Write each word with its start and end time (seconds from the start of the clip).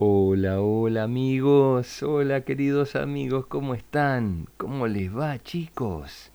Hola, 0.00 0.60
hola 0.60 1.02
amigos, 1.02 2.04
hola 2.04 2.42
queridos 2.42 2.94
amigos, 2.94 3.46
¿cómo 3.46 3.74
están? 3.74 4.46
¿Cómo 4.56 4.86
les 4.86 5.12
va 5.12 5.42
chicos? 5.42 6.30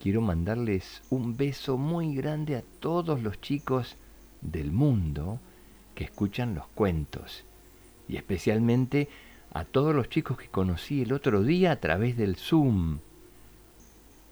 Quiero 0.00 0.22
mandarles 0.22 1.02
un 1.10 1.36
beso 1.36 1.76
muy 1.76 2.14
grande 2.14 2.56
a 2.56 2.62
todos 2.80 3.22
los 3.22 3.38
chicos 3.42 3.98
del 4.40 4.72
mundo 4.72 5.38
que 5.94 6.04
escuchan 6.04 6.54
los 6.54 6.66
cuentos 6.68 7.44
y 8.08 8.16
especialmente 8.16 9.10
a 9.52 9.66
todos 9.66 9.94
los 9.94 10.08
chicos 10.08 10.38
que 10.38 10.48
conocí 10.48 11.02
el 11.02 11.12
otro 11.12 11.42
día 11.42 11.72
a 11.72 11.76
través 11.76 12.16
del 12.16 12.36
Zoom. 12.36 13.00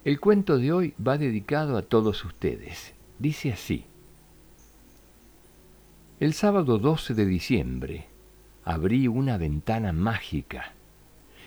El 0.03 0.19
cuento 0.19 0.57
de 0.57 0.73
hoy 0.73 0.95
va 1.07 1.19
dedicado 1.19 1.77
a 1.77 1.83
todos 1.83 2.25
ustedes. 2.25 2.95
Dice 3.19 3.53
así. 3.53 3.85
El 6.21 6.33
sábado 6.33 6.79
12 6.79 7.13
de 7.13 7.27
diciembre, 7.27 8.10
abrí 8.65 9.09
una 9.09 9.37
ventana 9.39 9.93
mágica 9.93 10.73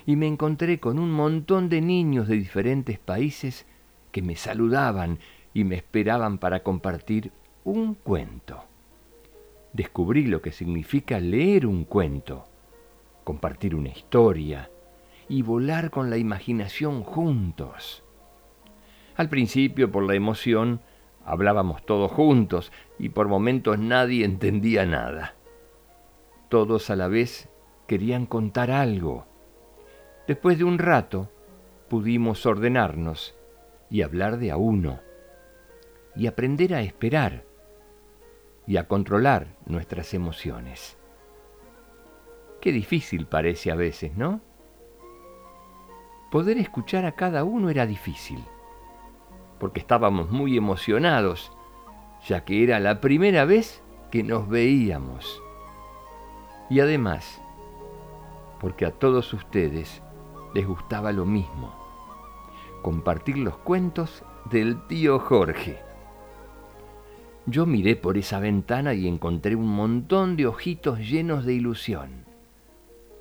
y 0.05 0.15
me 0.15 0.27
encontré 0.27 0.79
con 0.79 0.99
un 0.99 1.11
montón 1.11 1.69
de 1.69 1.81
niños 1.81 2.27
de 2.27 2.35
diferentes 2.35 2.99
países 2.99 3.65
que 4.11 4.21
me 4.21 4.35
saludaban 4.35 5.19
y 5.53 5.63
me 5.63 5.75
esperaban 5.75 6.37
para 6.37 6.63
compartir 6.63 7.31
un 7.63 7.95
cuento. 7.95 8.63
Descubrí 9.71 10.25
lo 10.25 10.41
que 10.41 10.51
significa 10.51 11.19
leer 11.19 11.65
un 11.65 11.85
cuento, 11.85 12.45
compartir 13.23 13.75
una 13.75 13.89
historia 13.89 14.69
y 15.29 15.41
volar 15.41 15.89
con 15.89 16.09
la 16.09 16.17
imaginación 16.17 17.03
juntos. 17.03 18.03
Al 19.15 19.29
principio, 19.29 19.91
por 19.91 20.03
la 20.03 20.15
emoción, 20.15 20.81
hablábamos 21.25 21.85
todos 21.85 22.11
juntos 22.11 22.71
y 22.99 23.09
por 23.09 23.27
momentos 23.27 23.79
nadie 23.79 24.25
entendía 24.25 24.85
nada. 24.85 25.35
Todos 26.53 26.91
a 26.91 26.95
la 26.95 27.07
vez 27.07 27.49
querían 27.87 28.27
contar 28.27 28.69
algo. 28.69 29.25
Después 30.27 30.59
de 30.59 30.63
un 30.63 30.77
rato 30.77 31.31
pudimos 31.89 32.45
ordenarnos 32.45 33.35
y 33.89 34.03
hablar 34.03 34.37
de 34.37 34.51
a 34.51 34.57
uno 34.57 34.99
y 36.15 36.27
aprender 36.27 36.75
a 36.75 36.81
esperar 36.81 37.43
y 38.67 38.77
a 38.77 38.87
controlar 38.87 39.47
nuestras 39.65 40.13
emociones. 40.13 40.95
Qué 42.61 42.71
difícil 42.71 43.25
parece 43.25 43.71
a 43.71 43.75
veces, 43.75 44.15
¿no? 44.15 44.39
Poder 46.29 46.59
escuchar 46.59 47.03
a 47.05 47.13
cada 47.13 47.43
uno 47.45 47.71
era 47.71 47.87
difícil, 47.87 48.45
porque 49.59 49.79
estábamos 49.79 50.29
muy 50.29 50.55
emocionados, 50.55 51.51
ya 52.27 52.45
que 52.45 52.63
era 52.63 52.79
la 52.79 53.01
primera 53.01 53.43
vez 53.43 53.81
que 54.11 54.21
nos 54.21 54.47
veíamos. 54.47 55.41
Y 56.69 56.79
además, 56.79 57.41
porque 58.59 58.85
a 58.85 58.91
todos 58.91 59.33
ustedes 59.33 60.01
les 60.53 60.65
gustaba 60.65 61.11
lo 61.11 61.25
mismo, 61.25 61.75
compartir 62.81 63.37
los 63.37 63.57
cuentos 63.57 64.23
del 64.49 64.87
tío 64.87 65.19
Jorge. 65.19 65.79
Yo 67.45 67.65
miré 67.65 67.97
por 67.97 68.17
esa 68.17 68.39
ventana 68.39 68.93
y 68.93 69.07
encontré 69.07 69.55
un 69.55 69.67
montón 69.67 70.37
de 70.37 70.47
ojitos 70.47 70.99
llenos 70.99 71.45
de 71.45 71.53
ilusión, 71.53 72.23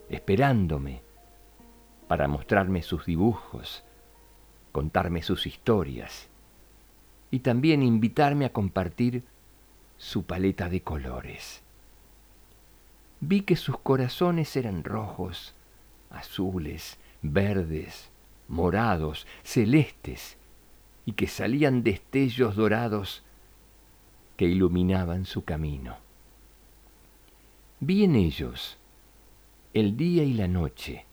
esperándome 0.08 1.02
para 2.06 2.28
mostrarme 2.28 2.82
sus 2.82 3.04
dibujos, 3.06 3.82
contarme 4.70 5.22
sus 5.22 5.46
historias 5.46 6.28
y 7.32 7.40
también 7.40 7.82
invitarme 7.82 8.44
a 8.44 8.52
compartir 8.52 9.24
su 9.96 10.24
paleta 10.24 10.68
de 10.68 10.82
colores 10.82 11.64
vi 13.22 13.42
que 13.42 13.54
sus 13.54 13.78
corazones 13.78 14.56
eran 14.56 14.82
rojos, 14.82 15.54
azules, 16.10 16.98
verdes, 17.22 18.10
morados, 18.48 19.28
celestes, 19.44 20.36
y 21.06 21.12
que 21.12 21.28
salían 21.28 21.84
destellos 21.84 22.56
dorados 22.56 23.22
que 24.36 24.46
iluminaban 24.46 25.24
su 25.24 25.44
camino. 25.44 25.96
Vi 27.78 28.04
en 28.04 28.16
ellos 28.16 28.76
el 29.72 29.96
día 29.96 30.24
y 30.24 30.34
la 30.34 30.48
noche, 30.48 31.06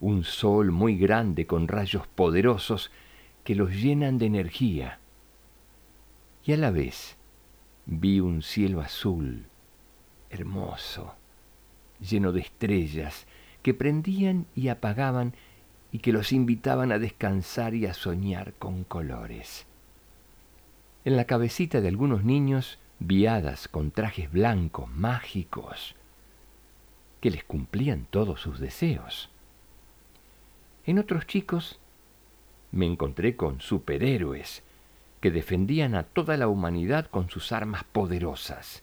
un 0.00 0.24
sol 0.24 0.72
muy 0.72 0.98
grande 0.98 1.46
con 1.46 1.68
rayos 1.68 2.08
poderosos 2.08 2.90
que 3.44 3.54
los 3.54 3.70
llenan 3.70 4.18
de 4.18 4.26
energía, 4.26 4.98
y 6.44 6.52
a 6.52 6.56
la 6.56 6.72
vez 6.72 7.16
vi 7.86 8.18
un 8.18 8.42
cielo 8.42 8.80
azul, 8.80 9.46
hermoso, 10.34 11.14
lleno 12.00 12.32
de 12.32 12.40
estrellas 12.40 13.26
que 13.62 13.72
prendían 13.72 14.46
y 14.54 14.68
apagaban 14.68 15.34
y 15.90 16.00
que 16.00 16.12
los 16.12 16.32
invitaban 16.32 16.92
a 16.92 16.98
descansar 16.98 17.74
y 17.74 17.86
a 17.86 17.94
soñar 17.94 18.52
con 18.54 18.84
colores. 18.84 19.66
En 21.04 21.16
la 21.16 21.24
cabecita 21.24 21.80
de 21.80 21.88
algunos 21.88 22.24
niños 22.24 22.78
viadas 22.98 23.68
con 23.68 23.90
trajes 23.90 24.30
blancos 24.30 24.90
mágicos 24.90 25.94
que 27.20 27.30
les 27.30 27.44
cumplían 27.44 28.06
todos 28.10 28.40
sus 28.40 28.58
deseos. 28.58 29.30
En 30.84 30.98
otros 30.98 31.26
chicos 31.26 31.78
me 32.72 32.86
encontré 32.86 33.36
con 33.36 33.60
superhéroes 33.60 34.62
que 35.20 35.30
defendían 35.30 35.94
a 35.94 36.02
toda 36.02 36.36
la 36.36 36.48
humanidad 36.48 37.06
con 37.06 37.30
sus 37.30 37.52
armas 37.52 37.84
poderosas 37.84 38.82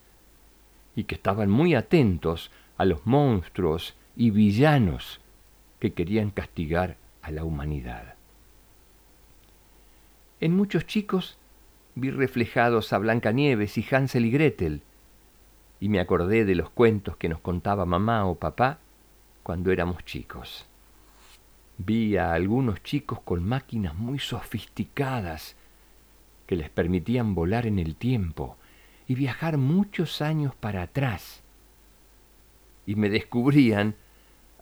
y 0.95 1.05
que 1.05 1.15
estaban 1.15 1.49
muy 1.49 1.75
atentos 1.75 2.51
a 2.77 2.85
los 2.85 3.05
monstruos 3.05 3.95
y 4.15 4.29
villanos 4.29 5.19
que 5.79 5.93
querían 5.93 6.31
castigar 6.31 6.97
a 7.21 7.31
la 7.31 7.43
humanidad. 7.43 8.15
En 10.39 10.55
muchos 10.55 10.85
chicos 10.85 11.37
vi 11.95 12.09
reflejados 12.09 12.93
a 12.93 12.97
Blancanieves 12.97 13.77
y 13.77 13.85
Hansel 13.89 14.25
y 14.25 14.31
Gretel, 14.31 14.81
y 15.79 15.89
me 15.89 15.99
acordé 15.99 16.45
de 16.45 16.55
los 16.55 16.69
cuentos 16.69 17.17
que 17.17 17.29
nos 17.29 17.39
contaba 17.39 17.85
mamá 17.85 18.25
o 18.25 18.35
papá 18.35 18.79
cuando 19.43 19.71
éramos 19.71 20.05
chicos. 20.05 20.67
Vi 21.77 22.17
a 22.17 22.33
algunos 22.33 22.83
chicos 22.83 23.19
con 23.21 23.43
máquinas 23.43 23.95
muy 23.95 24.19
sofisticadas 24.19 25.55
que 26.45 26.55
les 26.55 26.69
permitían 26.69 27.33
volar 27.33 27.65
en 27.65 27.79
el 27.79 27.95
tiempo 27.95 28.57
y 29.11 29.15
viajar 29.15 29.57
muchos 29.57 30.21
años 30.21 30.55
para 30.55 30.83
atrás. 30.83 31.41
Y 32.85 32.95
me 32.95 33.09
descubrían 33.09 33.95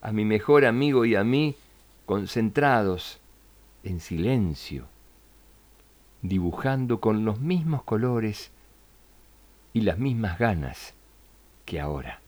a 0.02 0.12
mi 0.12 0.26
mejor 0.26 0.66
amigo 0.66 1.06
y 1.06 1.14
a 1.14 1.24
mí 1.24 1.56
concentrados 2.08 3.20
en 3.84 4.00
silencio, 4.00 4.88
dibujando 6.24 7.00
con 7.00 7.26
los 7.26 7.40
mismos 7.40 7.84
colores 7.84 8.50
y 9.72 9.82
las 9.82 10.00
mismas 10.00 10.40
ganas 10.40 10.96
que 11.66 11.80
ahora. 11.80 12.20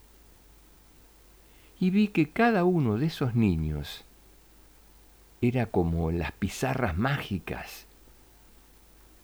Y 1.79 1.89
vi 1.89 2.09
que 2.09 2.29
cada 2.29 2.65
uno 2.65 2.99
de 2.99 3.07
esos 3.07 3.33
niños 3.33 4.05
era 5.41 5.65
como 5.65 6.11
las 6.11 6.33
pizarras 6.33 6.95
mágicas, 6.95 7.87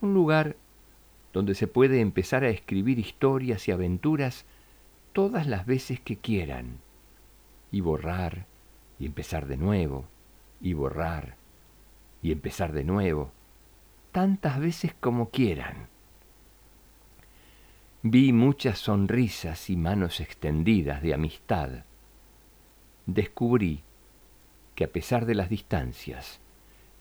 un 0.02 0.16
lugar 0.16 0.56
donde 1.38 1.54
se 1.54 1.68
puede 1.68 2.02
empezar 2.02 2.44
a 2.44 2.50
escribir 2.50 2.98
historias 2.98 3.68
y 3.68 3.72
aventuras 3.72 4.48
todas 5.14 5.46
las 5.46 5.68
veces 5.68 6.00
que 6.00 6.18
quieran, 6.18 6.80
y 7.72 7.82
borrar, 7.82 8.48
y 8.98 9.06
empezar 9.06 9.46
de 9.46 9.56
nuevo, 9.56 10.06
y 10.62 10.74
borrar, 10.74 11.36
y 12.24 12.32
empezar 12.32 12.74
de 12.74 12.84
nuevo, 12.84 13.30
tantas 14.12 14.60
veces 14.60 14.96
como 15.00 15.30
quieran. 15.30 15.90
Vi 18.02 18.34
muchas 18.34 18.80
sonrisas 18.80 19.70
y 19.70 19.78
manos 19.78 20.20
extendidas 20.22 21.04
de 21.04 21.14
amistad. 21.14 21.70
Descubrí 23.06 23.84
que 24.74 24.86
a 24.86 24.92
pesar 24.92 25.28
de 25.28 25.36
las 25.36 25.50
distancias, 25.50 26.40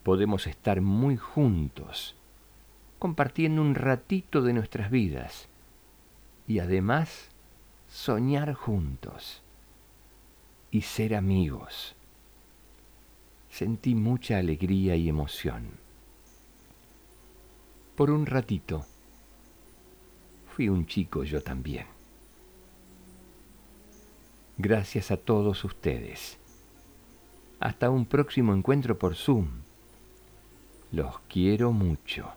podemos 0.03 0.47
estar 0.47 0.83
muy 0.83 1.17
juntos 1.17 2.17
compartiendo 2.99 3.61
un 3.61 3.75
ratito 3.75 4.43
de 4.43 4.53
nuestras 4.53 4.91
vidas 4.91 5.49
y 6.47 6.61
además 6.61 7.29
soñar 7.89 8.55
juntos 8.55 9.43
y 10.71 10.83
ser 10.83 11.15
amigos. 11.15 11.95
Sentí 13.51 13.95
mucha 13.95 14.39
alegría 14.39 14.97
y 14.97 15.09
emoción. 15.09 15.71
Por 17.97 18.11
un 18.11 18.27
ratito 18.27 18.85
fui 20.55 20.69
un 20.69 20.87
chico 20.87 21.25
yo 21.25 21.43
también. 21.43 21.87
Gracias 24.59 25.11
a 25.11 25.17
todos 25.17 25.65
ustedes. 25.65 26.39
Hasta 27.61 27.91
un 27.91 28.07
próximo 28.07 28.55
encuentro 28.55 28.99
por 28.99 29.15
Zoom. 29.15 29.49
Los 30.93 31.19
quiero 31.29 31.73
mucho 31.73 32.33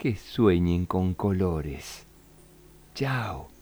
que 0.00 0.16
sueñen 0.16 0.86
con 0.86 1.12
colores. 1.12 2.06
Chao. 2.94 3.59